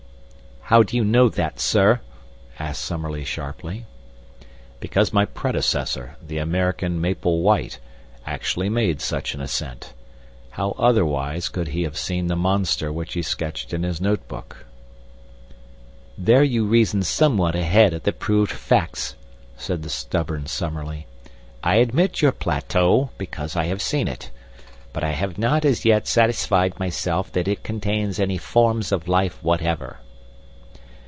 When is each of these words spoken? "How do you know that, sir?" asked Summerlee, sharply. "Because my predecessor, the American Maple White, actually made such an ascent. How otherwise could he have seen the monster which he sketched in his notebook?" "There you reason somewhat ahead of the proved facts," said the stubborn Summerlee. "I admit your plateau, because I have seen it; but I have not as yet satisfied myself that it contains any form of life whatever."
"How 0.65 0.83
do 0.83 0.95
you 0.95 1.03
know 1.03 1.27
that, 1.27 1.59
sir?" 1.59 1.99
asked 2.57 2.85
Summerlee, 2.85 3.25
sharply. 3.25 3.87
"Because 4.79 5.11
my 5.11 5.25
predecessor, 5.25 6.15
the 6.25 6.37
American 6.37 7.01
Maple 7.01 7.41
White, 7.41 7.77
actually 8.25 8.69
made 8.69 9.01
such 9.01 9.33
an 9.35 9.41
ascent. 9.41 9.91
How 10.51 10.73
otherwise 10.79 11.49
could 11.49 11.67
he 11.69 11.83
have 11.83 11.97
seen 11.97 12.27
the 12.27 12.37
monster 12.37 12.89
which 12.89 13.15
he 13.15 13.21
sketched 13.21 13.73
in 13.73 13.83
his 13.83 13.99
notebook?" 13.99 14.65
"There 16.17 16.41
you 16.43 16.63
reason 16.65 17.03
somewhat 17.03 17.53
ahead 17.53 17.93
of 17.93 18.03
the 18.03 18.13
proved 18.13 18.53
facts," 18.53 19.15
said 19.57 19.83
the 19.83 19.89
stubborn 19.89 20.45
Summerlee. 20.45 21.05
"I 21.61 21.75
admit 21.77 22.21
your 22.21 22.31
plateau, 22.31 23.09
because 23.17 23.57
I 23.57 23.65
have 23.65 23.81
seen 23.81 24.07
it; 24.07 24.31
but 24.93 25.03
I 25.03 25.11
have 25.11 25.37
not 25.37 25.65
as 25.65 25.83
yet 25.83 26.07
satisfied 26.07 26.79
myself 26.79 27.29
that 27.33 27.49
it 27.49 27.61
contains 27.61 28.21
any 28.21 28.37
form 28.37 28.79
of 28.93 29.09
life 29.09 29.37
whatever." 29.43 29.97